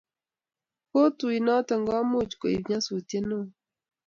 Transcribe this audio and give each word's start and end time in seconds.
Ko 0.89 1.01
tuinoto 1.17 1.73
komuch 1.87 2.33
koib 2.41 2.63
nyasutiet 2.69 3.23
neo 3.29 3.43